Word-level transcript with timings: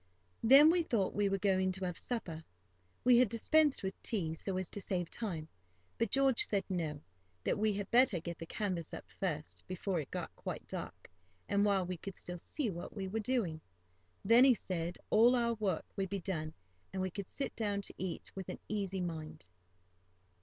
Then 0.41 0.71
we 0.71 0.81
thought 0.81 1.13
we 1.13 1.29
were 1.29 1.37
going 1.37 1.71
to 1.73 1.85
have 1.85 1.95
supper 1.95 2.43
(we 3.03 3.19
had 3.19 3.29
dispensed 3.29 3.83
with 3.83 3.93
tea, 4.01 4.33
so 4.33 4.57
as 4.57 4.67
to 4.71 4.81
save 4.81 5.11
time), 5.11 5.47
but 5.99 6.09
George 6.09 6.43
said 6.47 6.63
no; 6.69 6.99
that 7.43 7.59
we 7.59 7.71
had 7.73 7.91
better 7.91 8.19
get 8.19 8.39
the 8.39 8.47
canvas 8.47 8.95
up 8.95 9.05
first, 9.19 9.63
before 9.67 9.99
it 9.99 10.09
got 10.09 10.35
quite 10.35 10.65
dark, 10.65 11.07
and 11.47 11.65
while 11.65 11.85
we 11.85 11.97
could 11.97 12.15
see 12.17 12.71
what 12.71 12.95
we 12.95 13.07
were 13.07 13.19
doing. 13.19 13.61
Then, 14.25 14.43
he 14.43 14.55
said, 14.55 14.97
all 15.11 15.35
our 15.35 15.53
work 15.53 15.85
would 15.95 16.09
be 16.09 16.19
done, 16.21 16.55
and 16.91 16.99
we 16.99 17.11
could 17.11 17.29
sit 17.29 17.55
down 17.55 17.83
to 17.83 17.93
eat 17.99 18.31
with 18.35 18.49
an 18.49 18.57
easy 18.67 19.01
mind. 19.01 19.49